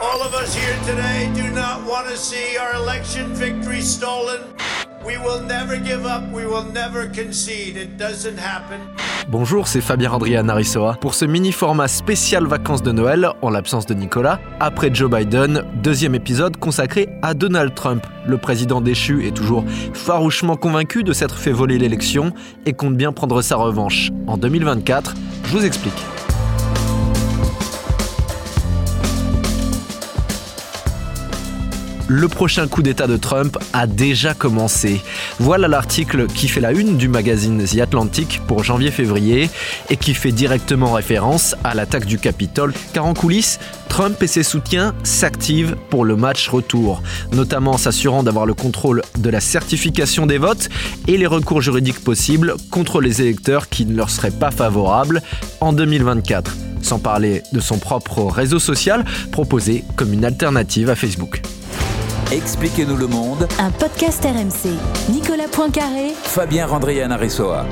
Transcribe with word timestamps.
All 0.00 0.22
of 0.22 0.34
us 0.34 0.54
here 0.54 0.76
today 0.86 1.28
do 1.34 1.50
not 1.52 1.84
want 1.84 2.08
to 2.08 2.16
see 2.16 2.56
our 2.56 2.76
election 2.76 3.34
victory 3.34 3.80
stolen. 3.80 4.40
We 5.04 5.16
will 5.18 5.42
never 5.42 5.76
give 5.76 6.06
up, 6.06 6.22
we 6.32 6.46
will 6.46 6.64
never 6.72 7.08
concede. 7.08 7.76
It 7.76 7.98
doesn't 7.98 8.38
happen. 8.38 8.78
Bonjour, 9.28 9.66
c'est 9.66 9.80
Fabien 9.80 10.12
Andrea 10.12 10.44
Narissoa 10.44 10.94
pour 11.00 11.14
ce 11.14 11.24
mini-format 11.24 11.88
spécial 11.88 12.46
vacances 12.46 12.82
de 12.82 12.92
Noël 12.92 13.28
en 13.42 13.50
l'absence 13.50 13.84
de 13.86 13.94
Nicolas. 13.94 14.38
Après 14.60 14.94
Joe 14.94 15.10
Biden, 15.10 15.64
deuxième 15.82 16.14
épisode 16.14 16.56
consacré 16.56 17.08
à 17.22 17.34
Donald 17.34 17.74
Trump. 17.74 18.06
Le 18.26 18.38
président 18.38 18.80
déchu 18.80 19.26
est 19.26 19.32
toujours 19.34 19.64
farouchement 19.92 20.56
convaincu 20.56 21.02
de 21.02 21.12
s'être 21.12 21.36
fait 21.36 21.52
voler 21.52 21.78
l'élection 21.78 22.32
et 22.64 22.74
compte 22.74 22.96
bien 22.96 23.12
prendre 23.12 23.42
sa 23.42 23.56
revanche. 23.56 24.10
En 24.28 24.36
2024, 24.36 25.14
je 25.46 25.50
vous 25.50 25.64
explique. 25.64 26.00
Le 32.06 32.28
prochain 32.28 32.68
coup 32.68 32.82
d'État 32.82 33.06
de 33.06 33.16
Trump 33.16 33.56
a 33.72 33.86
déjà 33.86 34.34
commencé. 34.34 35.00
Voilà 35.38 35.68
l'article 35.68 36.26
qui 36.26 36.48
fait 36.48 36.60
la 36.60 36.72
une 36.72 36.98
du 36.98 37.08
magazine 37.08 37.64
The 37.64 37.78
Atlantic 37.78 38.42
pour 38.46 38.62
janvier-février 38.62 39.48
et 39.88 39.96
qui 39.96 40.12
fait 40.12 40.30
directement 40.30 40.92
référence 40.92 41.56
à 41.64 41.74
l'attaque 41.74 42.04
du 42.04 42.18
Capitole, 42.18 42.74
car 42.92 43.06
en 43.06 43.14
coulisses, 43.14 43.58
Trump 43.88 44.22
et 44.22 44.26
ses 44.26 44.42
soutiens 44.42 44.94
s'activent 45.02 45.76
pour 45.88 46.04
le 46.04 46.14
match 46.14 46.46
retour, 46.48 47.02
notamment 47.32 47.78
s'assurant 47.78 48.22
d'avoir 48.22 48.44
le 48.44 48.52
contrôle 48.52 49.00
de 49.16 49.30
la 49.30 49.40
certification 49.40 50.26
des 50.26 50.36
votes 50.36 50.68
et 51.08 51.16
les 51.16 51.26
recours 51.26 51.62
juridiques 51.62 52.04
possibles 52.04 52.54
contre 52.70 53.00
les 53.00 53.22
électeurs 53.22 53.70
qui 53.70 53.86
ne 53.86 53.96
leur 53.96 54.10
seraient 54.10 54.30
pas 54.30 54.50
favorables 54.50 55.22
en 55.62 55.72
2024, 55.72 56.54
sans 56.82 56.98
parler 56.98 57.42
de 57.54 57.60
son 57.60 57.78
propre 57.78 58.24
réseau 58.24 58.58
social 58.58 59.06
proposé 59.32 59.84
comme 59.96 60.12
une 60.12 60.26
alternative 60.26 60.90
à 60.90 60.96
Facebook. 60.96 61.40
Expliquez-nous 62.32 62.96
le 62.96 63.06
monde. 63.06 63.46
Un 63.58 63.70
podcast 63.70 64.24
RMC. 64.24 64.72
Nicolas 65.12 65.48
Poincaré. 65.50 66.12
Fabien 66.22 66.66
Randrian-Aressoa. 66.66 67.64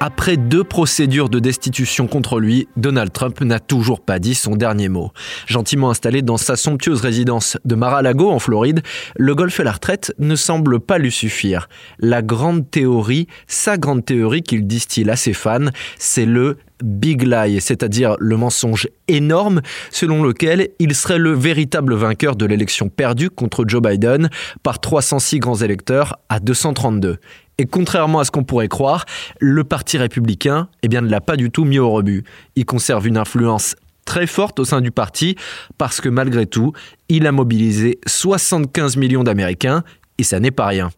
Après 0.00 0.36
deux 0.36 0.62
procédures 0.62 1.28
de 1.28 1.40
destitution 1.40 2.06
contre 2.06 2.38
lui, 2.38 2.68
Donald 2.76 3.12
Trump 3.12 3.40
n'a 3.40 3.58
toujours 3.58 4.00
pas 4.00 4.20
dit 4.20 4.36
son 4.36 4.54
dernier 4.54 4.88
mot. 4.88 5.10
Gentiment 5.46 5.90
installé 5.90 6.22
dans 6.22 6.36
sa 6.36 6.54
somptueuse 6.54 7.00
résidence 7.00 7.58
de 7.64 7.74
Mar-a-Lago 7.74 8.30
en 8.30 8.38
Floride, 8.38 8.82
le 9.16 9.34
golf 9.34 9.58
et 9.58 9.64
la 9.64 9.72
retraite 9.72 10.14
ne 10.20 10.36
semblent 10.36 10.78
pas 10.78 10.98
lui 10.98 11.10
suffire. 11.10 11.68
La 11.98 12.22
grande 12.22 12.70
théorie, 12.70 13.26
sa 13.48 13.76
grande 13.76 14.04
théorie 14.04 14.42
qu'il 14.42 14.68
distille 14.68 15.10
à 15.10 15.16
ses 15.16 15.32
fans, 15.32 15.70
c'est 15.98 16.26
le 16.26 16.58
Big 16.84 17.22
Lie, 17.22 17.60
c'est-à-dire 17.60 18.14
le 18.20 18.36
mensonge 18.36 18.86
énorme 19.08 19.62
selon 19.90 20.22
lequel 20.22 20.68
il 20.78 20.94
serait 20.94 21.18
le 21.18 21.32
véritable 21.32 21.94
vainqueur 21.94 22.36
de 22.36 22.46
l'élection 22.46 22.88
perdue 22.88 23.30
contre 23.30 23.64
Joe 23.66 23.82
Biden 23.82 24.30
par 24.62 24.78
306 24.78 25.40
grands 25.40 25.56
électeurs 25.56 26.20
à 26.28 26.38
232. 26.38 27.18
Et 27.58 27.66
contrairement 27.66 28.20
à 28.20 28.24
ce 28.24 28.30
qu'on 28.30 28.44
pourrait 28.44 28.68
croire, 28.68 29.04
le 29.40 29.64
Parti 29.64 29.98
républicain 29.98 30.68
eh 30.82 30.88
bien, 30.88 31.00
ne 31.00 31.08
l'a 31.08 31.20
pas 31.20 31.36
du 31.36 31.50
tout 31.50 31.64
mis 31.64 31.78
au 31.78 31.90
rebut. 31.90 32.24
Il 32.54 32.64
conserve 32.64 33.06
une 33.06 33.18
influence 33.18 33.74
très 34.04 34.26
forte 34.26 34.58
au 34.58 34.64
sein 34.64 34.80
du 34.80 34.90
parti 34.90 35.36
parce 35.76 36.00
que 36.00 36.08
malgré 36.08 36.46
tout, 36.46 36.72
il 37.08 37.26
a 37.26 37.32
mobilisé 37.32 37.98
75 38.06 38.96
millions 38.96 39.24
d'Américains 39.24 39.82
et 40.16 40.22
ça 40.22 40.40
n'est 40.40 40.50
pas 40.50 40.66
rien. 40.66 40.90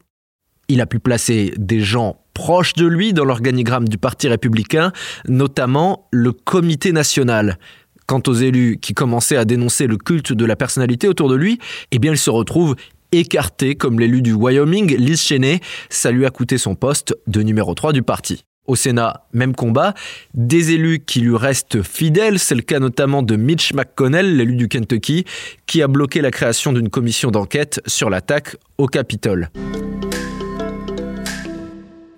Il 0.68 0.80
a 0.80 0.86
pu 0.86 1.00
placer 1.00 1.52
des 1.56 1.80
gens 1.80 2.20
proches 2.34 2.74
de 2.74 2.86
lui 2.86 3.12
dans 3.12 3.24
l'organigramme 3.24 3.88
du 3.88 3.98
Parti 3.98 4.28
républicain, 4.28 4.92
notamment 5.28 6.08
le 6.12 6.32
Comité 6.32 6.92
national. 6.92 7.58
Quant 8.06 8.22
aux 8.26 8.34
élus 8.34 8.78
qui 8.80 8.94
commençaient 8.94 9.36
à 9.36 9.44
dénoncer 9.44 9.86
le 9.86 9.96
culte 9.96 10.32
de 10.32 10.44
la 10.44 10.56
personnalité 10.56 11.08
autour 11.08 11.28
de 11.28 11.34
lui, 11.34 11.58
eh 11.90 11.98
bien 11.98 12.12
ils 12.12 12.18
se 12.18 12.30
retrouvent 12.30 12.76
écartés 13.12 13.74
comme 13.74 13.98
l'élu 13.98 14.22
du 14.22 14.32
Wyoming, 14.32 14.96
Liz 14.96 15.20
Cheney. 15.20 15.60
Ça 15.88 16.10
lui 16.10 16.26
a 16.26 16.30
coûté 16.30 16.58
son 16.58 16.74
poste 16.74 17.14
de 17.26 17.42
numéro 17.42 17.74
3 17.74 17.92
du 17.92 18.02
parti. 18.02 18.44
Au 18.66 18.76
Sénat, 18.76 19.24
même 19.32 19.54
combat. 19.54 19.94
Des 20.34 20.72
élus 20.72 21.00
qui 21.04 21.20
lui 21.20 21.36
restent 21.36 21.82
fidèles, 21.82 22.38
c'est 22.38 22.54
le 22.54 22.62
cas 22.62 22.78
notamment 22.78 23.22
de 23.22 23.34
Mitch 23.34 23.72
McConnell, 23.72 24.36
l'élu 24.36 24.54
du 24.54 24.68
Kentucky, 24.68 25.24
qui 25.66 25.82
a 25.82 25.88
bloqué 25.88 26.20
la 26.20 26.30
création 26.30 26.72
d'une 26.72 26.88
commission 26.88 27.30
d'enquête 27.30 27.80
sur 27.86 28.10
l'attaque 28.10 28.56
au 28.78 28.86
Capitole. 28.86 29.50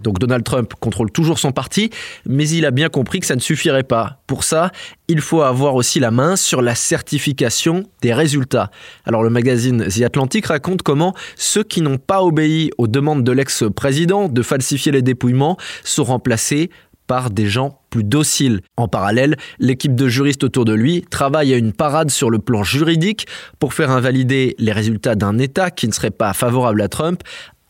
Donc 0.03 0.19
Donald 0.19 0.45
Trump 0.45 0.73
contrôle 0.81 1.11
toujours 1.11 1.39
son 1.39 1.53
parti, 1.53 1.91
mais 2.27 2.49
il 2.49 2.67
a 2.67 2.71
bien 2.71 2.89
compris 2.89 3.21
que 3.21 3.27
ça 3.27 3.37
ne 3.37 3.41
suffirait 3.41 3.83
pas. 3.83 4.23
Pour 4.27 4.45
ça, 4.45 4.71
il 5.09 5.21
faut 5.21 5.43
avoir 5.43 5.75
aussi 5.75 6.01
la 6.01 6.11
main 6.11 6.37
sur 6.37 6.63
la 6.63 6.75
certification 6.75 7.85
des 8.01 8.15
résultats. 8.15 8.71
Alors 9.05 9.23
le 9.23 9.31
magazine 9.31 9.87
The 9.87 10.03
Atlantic 10.03 10.47
raconte 10.47 10.83
comment 10.83 11.15
ceux 11.37 11.63
qui 11.63 11.83
n'ont 11.83 11.99
pas 11.99 12.23
obéi 12.23 12.71
aux 12.79 12.87
demandes 12.87 13.25
de 13.25 13.33
l'ex-président 13.33 14.29
de 14.29 14.43
falsifier 14.43 14.93
les 14.93 15.03
dépouillements 15.03 15.57
sont 15.85 16.05
remplacés 16.05 16.71
par 17.07 17.31
des 17.31 17.47
gens 17.47 17.81
plus 17.91 18.05
dociles. 18.05 18.61
En 18.77 18.89
parallèle, 18.89 19.37
l'équipe 19.59 19.95
de 19.95 20.09
juristes 20.09 20.45
autour 20.45 20.65
de 20.65 20.73
lui 20.73 21.03
travaille 21.11 21.53
à 21.53 21.59
une 21.59 21.73
parade 21.73 22.11
sur 22.11 22.31
le 22.31 22.39
plan 22.39 22.63
juridique 22.63 23.27
pour 23.59 23.75
faire 23.75 23.91
invalider 23.91 24.55
les 24.59 24.73
résultats 24.73 25.15
d'un 25.15 25.39
État 25.39 25.71
qui 25.71 25.87
ne 25.87 25.93
serait 25.93 26.11
pas 26.11 26.33
favorable 26.33 26.81
à 26.81 26.89
Trump 26.89 27.23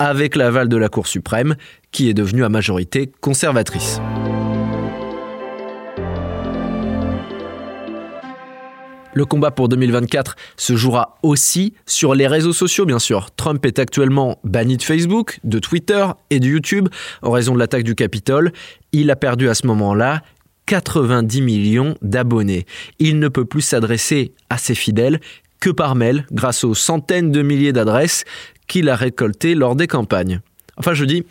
avec 0.09 0.35
l'aval 0.35 0.69
de 0.69 0.77
la 0.77 0.89
Cour 0.89 1.07
suprême, 1.07 1.55
qui 1.93 2.09
est 2.09 2.15
devenue 2.15 2.45
à 2.45 2.49
majorité 2.49 3.13
conservatrice. 3.21 4.01
Le 9.15 9.25
combat 9.27 9.51
pour 9.51 9.69
2024 9.69 10.37
se 10.57 10.75
jouera 10.75 11.19
aussi 11.23 11.75
sur 11.87 12.15
les 12.15 12.27
réseaux 12.27 12.55
sociaux, 12.55 12.87
bien 12.87 12.99
sûr. 12.99 13.31
Trump 13.37 13.65
est 13.65 13.79
actuellement 13.79 14.41
banni 14.43 14.77
de 14.77 14.83
Facebook, 14.83 15.39
de 15.45 15.59
Twitter 15.59 16.07
et 16.31 16.41
de 16.41 16.47
YouTube 16.47 16.89
en 17.21 17.31
raison 17.31 17.55
de 17.55 17.59
l'attaque 17.59 17.85
du 17.85 17.95
Capitole. 17.95 18.53
Il 18.93 19.11
a 19.11 19.17
perdu 19.17 19.49
à 19.49 19.55
ce 19.55 19.67
moment-là 19.69 20.23
90 20.67 21.43
millions 21.43 21.95
d'abonnés. 22.03 22.67
Il 22.99 23.19
ne 23.21 23.29
peut 23.29 23.45
plus 23.45 23.61
s'adresser 23.61 24.33
à 24.51 24.59
ses 24.59 24.75
fidèles 24.75 25.21
que 25.63 25.71
par 25.71 25.95
mail 25.95 26.27
grâce 26.33 26.65
aux 26.65 26.75
centaines 26.75 27.31
de 27.31 27.41
milliers 27.41 27.73
d'adresses 27.73 28.25
qu'il 28.67 28.89
a 28.89 28.97
récoltées 28.97 29.55
lors 29.55 29.77
des 29.77 29.87
campagnes. 29.87 30.41
Enfin, 30.77 30.95
je 30.95 31.05
dis 31.05 31.25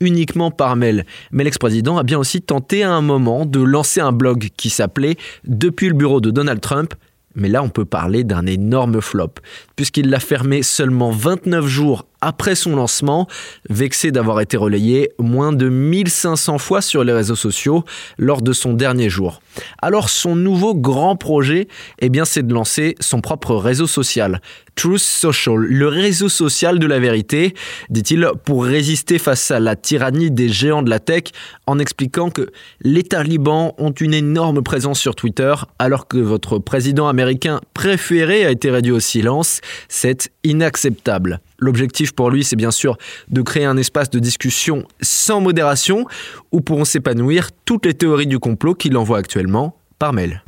uniquement 0.00 0.50
par 0.50 0.76
mail. 0.76 1.04
Mais 1.30 1.44
l'ex-président 1.44 1.96
a 1.96 2.02
bien 2.02 2.18
aussi 2.18 2.42
tenté 2.42 2.82
à 2.82 2.92
un 2.92 3.00
moment 3.00 3.46
de 3.46 3.60
lancer 3.60 4.00
un 4.00 4.12
blog 4.12 4.48
qui 4.56 4.70
s'appelait 4.70 5.16
Depuis 5.46 5.88
le 5.88 5.94
bureau 5.94 6.20
de 6.20 6.30
Donald 6.30 6.60
Trump. 6.60 6.94
Mais 7.34 7.48
là, 7.48 7.62
on 7.62 7.68
peut 7.68 7.84
parler 7.84 8.24
d'un 8.24 8.46
énorme 8.46 9.02
flop, 9.02 9.34
puisqu'il 9.76 10.08
l'a 10.08 10.20
fermé 10.20 10.62
seulement 10.62 11.10
29 11.10 11.66
jours 11.66 12.06
après 12.20 12.54
son 12.54 12.76
lancement, 12.76 13.26
vexé 13.68 14.10
d'avoir 14.10 14.40
été 14.40 14.56
relayé 14.56 15.12
moins 15.18 15.52
de 15.52 15.68
1500 15.68 16.58
fois 16.58 16.80
sur 16.80 17.04
les 17.04 17.12
réseaux 17.12 17.36
sociaux 17.36 17.84
lors 18.18 18.42
de 18.42 18.52
son 18.52 18.72
dernier 18.72 19.08
jour. 19.08 19.40
Alors 19.80 20.08
son 20.08 20.36
nouveau 20.36 20.74
grand 20.74 21.16
projet, 21.16 21.68
eh 22.00 22.08
bien 22.08 22.24
c'est 22.24 22.46
de 22.46 22.52
lancer 22.52 22.94
son 23.00 23.20
propre 23.20 23.54
réseau 23.54 23.86
social, 23.86 24.40
Truth 24.76 24.98
Social, 24.98 25.56
le 25.56 25.88
réseau 25.88 26.28
social 26.28 26.78
de 26.78 26.86
la 26.86 26.98
vérité, 26.98 27.54
dit-il, 27.88 28.28
pour 28.44 28.64
résister 28.64 29.18
face 29.18 29.50
à 29.50 29.58
la 29.58 29.74
tyrannie 29.74 30.30
des 30.30 30.50
géants 30.50 30.82
de 30.82 30.90
la 30.90 30.98
tech, 30.98 31.24
en 31.66 31.78
expliquant 31.78 32.28
que 32.28 32.50
les 32.82 33.02
talibans 33.02 33.72
ont 33.78 33.92
une 33.92 34.12
énorme 34.12 34.62
présence 34.62 35.00
sur 35.00 35.14
Twitter, 35.14 35.54
alors 35.78 36.06
que 36.06 36.18
votre 36.18 36.58
président 36.58 37.08
américain 37.08 37.62
préféré 37.72 38.44
a 38.44 38.50
été 38.50 38.70
réduit 38.70 38.92
au 38.92 39.00
silence. 39.00 39.60
C'est 39.88 40.30
inacceptable. 40.44 41.40
L'objectif 41.58 42.12
pour 42.12 42.30
lui, 42.30 42.44
c'est 42.44 42.56
bien 42.56 42.70
sûr 42.70 42.96
de 43.28 43.42
créer 43.42 43.64
un 43.64 43.76
espace 43.76 44.10
de 44.10 44.18
discussion 44.18 44.84
sans 45.00 45.40
modération 45.40 46.06
où 46.52 46.60
pourront 46.60 46.84
s'épanouir 46.84 47.50
toutes 47.64 47.86
les 47.86 47.94
théories 47.94 48.26
du 48.26 48.38
complot 48.38 48.74
qu'il 48.74 48.96
envoie 48.96 49.18
actuellement 49.18 49.78
par 49.98 50.12
mail. 50.12 50.42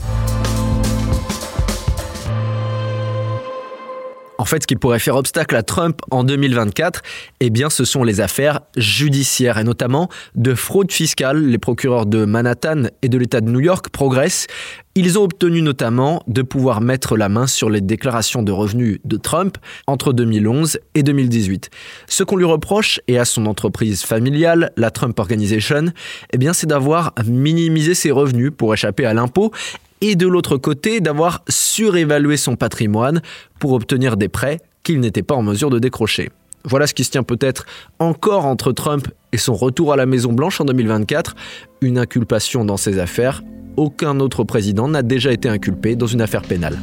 En 4.40 4.44
fait, 4.44 4.62
ce 4.62 4.66
qui 4.68 4.76
pourrait 4.76 5.00
faire 5.00 5.16
obstacle 5.16 5.56
à 5.56 5.64
Trump 5.64 6.00
en 6.12 6.22
2024, 6.22 7.02
eh 7.40 7.50
bien, 7.50 7.70
ce 7.70 7.84
sont 7.84 8.04
les 8.04 8.20
affaires 8.20 8.60
judiciaires 8.76 9.58
et 9.58 9.64
notamment 9.64 10.08
de 10.36 10.54
fraude 10.54 10.92
fiscale. 10.92 11.44
Les 11.44 11.58
procureurs 11.58 12.06
de 12.06 12.24
Manhattan 12.24 12.84
et 13.02 13.08
de 13.08 13.18
l'État 13.18 13.40
de 13.40 13.50
New 13.50 13.58
York 13.58 13.88
progressent. 13.90 14.46
Ils 14.94 15.18
ont 15.18 15.24
obtenu 15.24 15.60
notamment 15.60 16.22
de 16.28 16.42
pouvoir 16.42 16.80
mettre 16.80 17.16
la 17.16 17.28
main 17.28 17.48
sur 17.48 17.68
les 17.68 17.80
déclarations 17.80 18.44
de 18.44 18.52
revenus 18.52 19.00
de 19.04 19.16
Trump 19.16 19.58
entre 19.88 20.12
2011 20.12 20.78
et 20.94 21.02
2018. 21.02 21.70
Ce 22.06 22.22
qu'on 22.22 22.36
lui 22.36 22.44
reproche, 22.44 23.00
et 23.08 23.18
à 23.18 23.24
son 23.24 23.44
entreprise 23.46 24.02
familiale, 24.02 24.70
la 24.76 24.92
Trump 24.92 25.18
Organization, 25.18 25.86
eh 26.32 26.38
bien, 26.38 26.52
c'est 26.52 26.68
d'avoir 26.68 27.12
minimisé 27.26 27.94
ses 27.94 28.12
revenus 28.12 28.52
pour 28.56 28.72
échapper 28.72 29.04
à 29.04 29.14
l'impôt 29.14 29.50
et 30.00 30.16
de 30.16 30.26
l'autre 30.26 30.56
côté 30.56 31.00
d'avoir 31.00 31.42
surévalué 31.48 32.36
son 32.36 32.56
patrimoine 32.56 33.22
pour 33.58 33.72
obtenir 33.72 34.16
des 34.16 34.28
prêts 34.28 34.60
qu'il 34.82 35.00
n'était 35.00 35.22
pas 35.22 35.34
en 35.34 35.42
mesure 35.42 35.70
de 35.70 35.78
décrocher. 35.78 36.30
Voilà 36.64 36.86
ce 36.86 36.94
qui 36.94 37.04
se 37.04 37.10
tient 37.10 37.22
peut-être 37.22 37.66
encore 37.98 38.46
entre 38.46 38.72
Trump 38.72 39.08
et 39.32 39.38
son 39.38 39.54
retour 39.54 39.92
à 39.92 39.96
la 39.96 40.06
Maison 40.06 40.32
Blanche 40.32 40.60
en 40.60 40.64
2024, 40.64 41.36
une 41.80 41.98
inculpation 41.98 42.64
dans 42.64 42.76
ses 42.76 42.98
affaires 42.98 43.42
aucun 43.78 44.18
autre 44.18 44.42
président 44.42 44.88
n'a 44.88 45.02
déjà 45.02 45.32
été 45.32 45.48
inculpé 45.48 45.94
dans 45.94 46.08
une 46.08 46.20
affaire 46.20 46.42
pénale. 46.42 46.78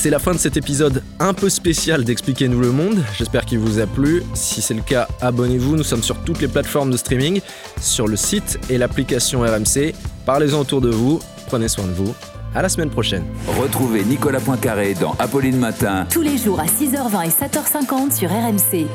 C'est 0.00 0.10
la 0.10 0.20
fin 0.20 0.30
de 0.30 0.38
cet 0.38 0.56
épisode 0.56 1.02
un 1.18 1.34
peu 1.34 1.48
spécial 1.48 2.04
d'Expliquez-nous 2.04 2.60
le 2.60 2.70
monde. 2.70 3.02
J'espère 3.18 3.44
qu'il 3.44 3.58
vous 3.58 3.80
a 3.80 3.86
plu. 3.88 4.22
Si 4.32 4.62
c'est 4.62 4.74
le 4.74 4.80
cas, 4.80 5.08
abonnez-vous. 5.20 5.74
Nous 5.74 5.82
sommes 5.82 6.04
sur 6.04 6.16
toutes 6.22 6.40
les 6.40 6.46
plateformes 6.46 6.92
de 6.92 6.96
streaming, 6.96 7.40
sur 7.80 8.06
le 8.06 8.14
site 8.14 8.60
et 8.70 8.78
l'application 8.78 9.40
RMC. 9.40 9.94
Parlez-en 10.24 10.60
autour 10.60 10.80
de 10.80 10.90
vous. 10.90 11.18
Prenez 11.48 11.66
soin 11.66 11.84
de 11.84 11.92
vous. 11.94 12.14
À 12.54 12.62
la 12.62 12.68
semaine 12.68 12.90
prochaine. 12.90 13.24
Retrouvez 13.60 14.04
Nicolas 14.04 14.38
Poincaré 14.38 14.94
dans 14.94 15.16
Apolline 15.18 15.58
Matin. 15.58 16.06
Tous 16.08 16.22
les 16.22 16.38
jours 16.38 16.60
à 16.60 16.66
6h20 16.66 17.26
et 17.26 17.30
7h50 17.30 18.16
sur 18.16 18.30
RMC. 18.30 18.86